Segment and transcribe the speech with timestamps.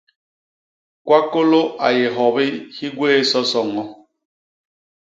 [1.05, 3.83] Kwakôlô a yé hyobi hi gwé soso ñño.